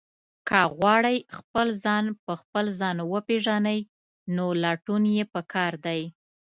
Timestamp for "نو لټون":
4.35-5.03